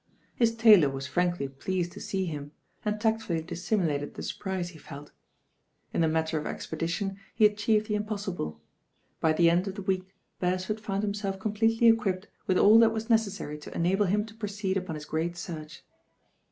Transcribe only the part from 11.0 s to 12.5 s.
him self completely equipped